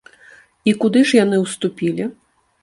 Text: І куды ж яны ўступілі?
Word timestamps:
І 0.71 0.73
куды 0.81 1.03
ж 1.11 1.19
яны 1.19 1.37
ўступілі? 1.45 2.09